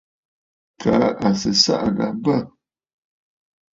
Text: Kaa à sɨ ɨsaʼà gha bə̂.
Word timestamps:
Kaa 0.81 1.05
à 1.27 1.29
sɨ 1.39 1.49
ɨsaʼà 1.57 1.87
gha 1.97 2.07
bə̂. 2.23 2.37